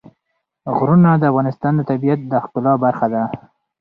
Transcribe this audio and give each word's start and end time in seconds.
غرونه 0.75 1.09
د 1.17 1.23
افغانستان 1.31 1.73
د 1.75 1.81
طبیعت 1.89 2.19
د 2.25 2.33
ښکلا 2.43 2.73
برخه 2.85 3.07
ده. 3.13 3.23